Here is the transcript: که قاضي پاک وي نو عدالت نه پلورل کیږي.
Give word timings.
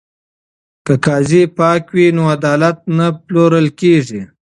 که 0.85 0.93
قاضي 1.05 1.43
پاک 1.57 1.83
وي 1.95 2.07
نو 2.15 2.23
عدالت 2.35 2.77
نه 2.97 3.07
پلورل 3.25 3.67
کیږي. 3.79 4.21